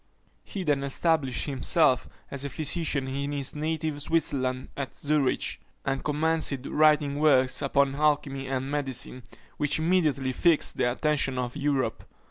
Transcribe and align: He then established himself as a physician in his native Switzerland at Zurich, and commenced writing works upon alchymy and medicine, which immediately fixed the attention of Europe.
He 0.43 0.63
then 0.63 0.83
established 0.83 1.45
himself 1.45 2.09
as 2.31 2.43
a 2.43 2.49
physician 2.49 3.07
in 3.07 3.31
his 3.33 3.53
native 3.55 4.01
Switzerland 4.01 4.69
at 4.75 4.95
Zurich, 4.95 5.61
and 5.85 6.03
commenced 6.03 6.65
writing 6.65 7.19
works 7.19 7.61
upon 7.61 7.93
alchymy 7.93 8.47
and 8.47 8.71
medicine, 8.71 9.21
which 9.57 9.77
immediately 9.77 10.31
fixed 10.31 10.77
the 10.77 10.91
attention 10.91 11.37
of 11.37 11.55
Europe. 11.55 12.03